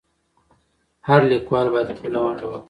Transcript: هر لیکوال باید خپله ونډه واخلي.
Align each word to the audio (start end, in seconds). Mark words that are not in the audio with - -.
هر 1.07 1.21
لیکوال 1.31 1.67
باید 1.73 1.89
خپله 1.97 2.17
ونډه 2.21 2.45
واخلي. 2.47 2.59